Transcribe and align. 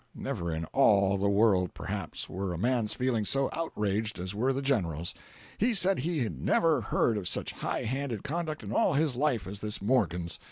Never 0.15 0.51
in 0.51 0.65
all 0.73 1.19
the 1.19 1.29
world, 1.29 1.75
perhaps, 1.75 2.27
were 2.27 2.53
a 2.53 2.57
man's 2.57 2.93
feelings 2.95 3.29
so 3.29 3.51
outraged 3.53 4.17
as 4.17 4.33
were 4.33 4.51
the 4.51 4.63
General's. 4.63 5.13
He 5.59 5.75
said 5.75 5.99
he 5.99 6.23
had 6.23 6.39
never 6.39 6.81
heard 6.81 7.19
of 7.19 7.27
such 7.27 7.51
high 7.51 7.83
handed 7.83 8.23
conduct 8.23 8.63
in 8.63 8.71
all 8.71 8.95
his 8.95 9.15
life 9.15 9.45
as 9.45 9.59
this 9.59 9.79
Morgan's. 9.79 10.39